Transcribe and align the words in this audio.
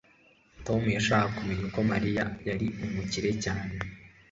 tom 0.65 0.81
yashakaga 0.95 1.33
kumenya 1.43 1.63
uko 1.69 1.79
mariya 1.91 2.23
yari 2.47 2.67
umukire 2.85 3.31
cyane 3.43 3.69